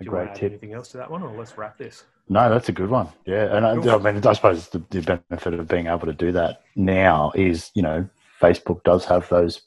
A 0.00 0.04
great 0.04 0.34
tip. 0.34 0.50
Anything 0.50 0.74
else 0.74 0.88
to 0.88 0.98
that 0.98 1.10
one, 1.10 1.22
or 1.22 1.34
let's 1.38 1.56
wrap 1.56 1.78
this? 1.78 2.04
No, 2.28 2.50
that's 2.50 2.68
a 2.68 2.72
good 2.72 2.90
one. 2.90 3.08
Yeah, 3.24 3.56
and 3.56 3.64
I, 3.64 3.72
I 3.72 3.98
mean, 3.98 4.26
I 4.26 4.32
suppose 4.32 4.68
the, 4.68 4.82
the 4.90 5.22
benefit 5.30 5.54
of 5.54 5.68
being 5.68 5.86
able 5.86 6.06
to 6.06 6.12
do 6.12 6.32
that 6.32 6.62
now 6.74 7.32
is, 7.34 7.70
you 7.74 7.82
know, 7.82 8.08
Facebook 8.40 8.82
does 8.82 9.04
have 9.04 9.28
those 9.28 9.62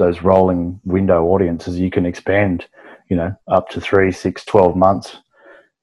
those 0.00 0.22
rolling 0.22 0.80
window 0.84 1.24
audiences, 1.26 1.78
you 1.78 1.90
can 1.90 2.04
expand, 2.04 2.66
you 3.08 3.16
know, 3.16 3.32
up 3.46 3.68
to 3.70 3.80
three, 3.80 4.10
six, 4.10 4.44
12 4.44 4.76
months. 4.76 5.18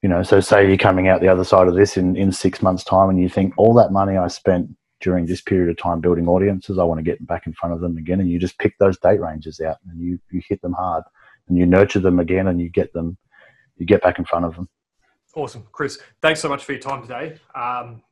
You 0.02 0.08
know, 0.08 0.22
so 0.22 0.40
say 0.40 0.68
you're 0.68 0.76
coming 0.76 1.08
out 1.08 1.22
the 1.22 1.28
other 1.28 1.44
side 1.44 1.66
of 1.66 1.74
this 1.74 1.96
in, 1.96 2.14
in 2.16 2.30
six 2.30 2.60
months' 2.62 2.84
time 2.84 3.08
and 3.08 3.18
you 3.18 3.28
think 3.28 3.54
all 3.56 3.72
that 3.74 3.90
money 3.90 4.16
I 4.16 4.28
spent 4.28 4.68
during 5.00 5.26
this 5.26 5.40
period 5.40 5.70
of 5.70 5.76
time 5.76 6.00
building 6.00 6.28
audiences, 6.28 6.78
I 6.78 6.84
want 6.84 6.98
to 6.98 7.04
get 7.04 7.24
back 7.26 7.46
in 7.46 7.52
front 7.52 7.74
of 7.74 7.80
them 7.80 7.96
again. 7.96 8.20
And 8.20 8.28
you 8.28 8.38
just 8.38 8.58
pick 8.58 8.76
those 8.78 8.98
date 8.98 9.20
ranges 9.20 9.60
out 9.60 9.76
and 9.88 10.00
you, 10.00 10.18
you 10.30 10.42
hit 10.48 10.60
them 10.60 10.72
hard. 10.72 11.04
and 11.48 11.56
you 11.56 11.66
nurture 11.66 12.00
them 12.00 12.18
again, 12.18 12.48
and 12.48 12.60
you 12.60 12.68
get 12.68 12.92
them, 12.92 13.16
you 13.76 13.86
get 13.86 14.02
back 14.02 14.18
in 14.18 14.24
front 14.24 14.44
of 14.44 14.54
them. 14.54 14.68
Awesome, 15.34 15.66
Chris. 15.72 15.98
Thanks 16.20 16.40
so 16.40 16.48
much 16.48 16.64
for 16.64 16.72
your 16.72 16.80
time 16.80 17.02
today. 17.02 17.38
Um, 17.54 18.02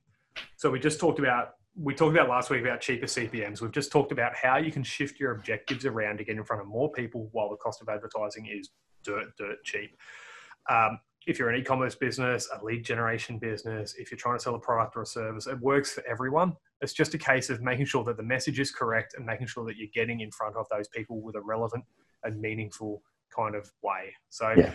so 0.57 0.71
we 0.71 0.79
just 0.79 1.01
talked 1.01 1.19
about 1.19 1.56
we 1.79 1.95
talked 1.95 2.17
about 2.17 2.29
last 2.29 2.49
week 2.51 2.63
about 2.63 2.81
cheaper 2.81 3.07
CPMS. 3.07 3.61
We've 3.61 3.73
just 3.73 3.93
talked 3.93 4.13
about 4.13 4.35
how 4.35 4.57
you 4.57 4.73
can 4.73 4.83
shift 4.83 5.21
your 5.21 5.33
objectives 5.33 5.85
around 5.85 6.19
to 6.19 6.25
get 6.25 6.37
in 6.37 6.45
front 6.45 6.63
of 6.63 6.69
more 6.69 6.91
people 6.91 7.29
while 7.33 7.51
the 7.51 7.57
cost 7.57 7.83
of 7.83 7.89
advertising 7.89 8.47
is 8.47 8.71
dirt, 9.05 9.27
dirt 9.37 9.63
cheap. 9.65 9.97
Um, 10.71 10.99
if 11.27 11.39
you're 11.39 11.51
an 11.51 11.61
e-commerce 11.61 11.95
business, 11.95 12.49
a 12.55 12.65
lead 12.65 12.85
generation 12.85 13.39
business, 13.39 13.95
if 13.99 14.11
you're 14.11 14.19
trying 14.19 14.37
to 14.37 14.43
sell 14.43 14.55
a 14.55 14.61
product 14.61 14.97
or 14.97 15.03
a 15.03 15.07
service, 15.07 15.47
it 15.47 15.61
works 15.61 15.93
for 15.93 16.07
everyone. 16.07 16.55
It's 16.81 16.93
just 16.93 17.15
a 17.15 17.19
case 17.19 17.51
of 17.51 17.61
making 17.61 17.87
sure 17.87 18.05
that 18.05 18.17
the 18.17 18.23
message 18.23 18.61
is 18.61 18.71
correct 18.71 19.15
and 19.17 19.27
making 19.27 19.49
sure 19.49 19.65
that 19.67 19.77
you're 19.77 19.89
getting 19.93 20.21
in 20.21 20.31
front 20.31 20.57
of 20.57 20.67
those 20.71 20.89
people 20.89 21.21
with 21.21 21.35
a 21.35 21.41
relevant 21.41 21.85
and 22.23 22.41
meaningful 22.41 23.03
kind 23.35 23.55
of 23.55 23.71
way. 23.83 24.15
So 24.31 24.55
yeah. 24.57 24.75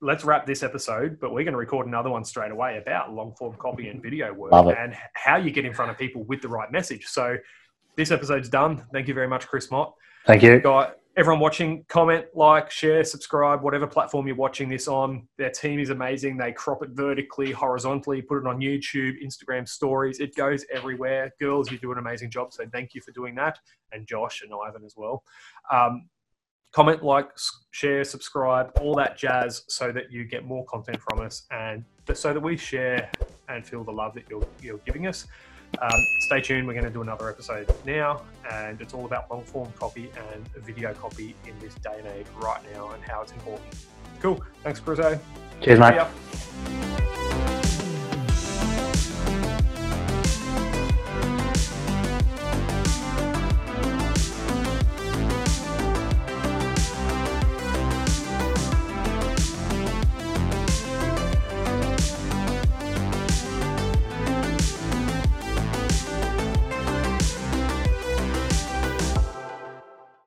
Let's 0.00 0.24
wrap 0.24 0.46
this 0.46 0.62
episode, 0.62 1.18
but 1.20 1.30
we're 1.30 1.44
going 1.44 1.52
to 1.52 1.58
record 1.58 1.86
another 1.86 2.10
one 2.10 2.24
straight 2.24 2.50
away 2.50 2.78
about 2.78 3.12
long 3.12 3.34
form 3.38 3.54
copy 3.56 3.88
and 3.88 4.02
video 4.02 4.32
work 4.32 4.52
and 4.76 4.94
how 5.14 5.36
you 5.36 5.50
get 5.50 5.64
in 5.64 5.72
front 5.72 5.90
of 5.90 5.98
people 5.98 6.24
with 6.24 6.42
the 6.42 6.48
right 6.48 6.70
message. 6.70 7.06
So 7.06 7.36
this 7.96 8.10
episode's 8.10 8.48
done. 8.48 8.84
Thank 8.92 9.08
you 9.08 9.14
very 9.14 9.28
much, 9.28 9.46
Chris 9.46 9.70
Mott. 9.70 9.94
Thank 10.26 10.42
you. 10.42 10.60
Got 10.60 10.96
everyone 11.16 11.40
watching, 11.40 11.84
comment, 11.88 12.26
like, 12.34 12.70
share, 12.70 13.04
subscribe, 13.04 13.62
whatever 13.62 13.86
platform 13.86 14.26
you're 14.26 14.36
watching 14.36 14.68
this 14.68 14.88
on. 14.88 15.28
Their 15.38 15.50
team 15.50 15.78
is 15.78 15.90
amazing. 15.90 16.36
They 16.36 16.52
crop 16.52 16.82
it 16.82 16.90
vertically, 16.90 17.52
horizontally, 17.52 18.20
put 18.20 18.38
it 18.38 18.46
on 18.46 18.58
YouTube, 18.58 19.14
Instagram 19.24 19.68
stories. 19.68 20.18
It 20.18 20.34
goes 20.34 20.64
everywhere. 20.72 21.32
Girls, 21.40 21.70
you 21.70 21.78
do 21.78 21.92
an 21.92 21.98
amazing 21.98 22.30
job. 22.30 22.52
So 22.52 22.64
thank 22.72 22.94
you 22.94 23.00
for 23.00 23.12
doing 23.12 23.34
that. 23.36 23.58
And 23.92 24.06
Josh 24.06 24.42
and 24.42 24.50
Ivan 24.52 24.84
as 24.84 24.94
well. 24.96 25.22
Um, 25.70 26.08
comment, 26.74 27.04
like, 27.04 27.30
share, 27.70 28.04
subscribe, 28.04 28.72
all 28.80 28.94
that 28.96 29.16
jazz 29.16 29.62
so 29.68 29.92
that 29.92 30.10
you 30.10 30.24
get 30.24 30.44
more 30.44 30.64
content 30.66 31.00
from 31.00 31.20
us 31.20 31.44
and 31.50 31.84
so 32.12 32.34
that 32.34 32.40
we 32.40 32.56
share 32.56 33.10
and 33.48 33.64
feel 33.64 33.84
the 33.84 33.92
love 33.92 34.12
that 34.14 34.24
you're, 34.28 34.46
you're 34.60 34.78
giving 34.78 35.06
us. 35.06 35.26
Um, 35.80 36.06
stay 36.20 36.40
tuned. 36.40 36.66
We're 36.66 36.74
going 36.74 36.84
to 36.84 36.90
do 36.90 37.02
another 37.02 37.28
episode 37.28 37.72
now, 37.84 38.22
and 38.50 38.80
it's 38.80 38.94
all 38.94 39.06
about 39.06 39.30
long 39.30 39.42
form 39.44 39.72
copy 39.78 40.10
and 40.32 40.46
video 40.64 40.92
copy 40.94 41.34
in 41.46 41.58
this 41.58 41.74
day 41.76 41.96
and 41.98 42.06
age 42.08 42.26
right 42.40 42.60
now 42.72 42.90
and 42.90 43.02
how 43.02 43.22
it's 43.22 43.32
important. 43.32 43.74
Cool. 44.20 44.40
Thanks, 44.62 44.80
Chris. 44.80 44.98
Cheers, 45.60 45.78
mate. 45.78 46.83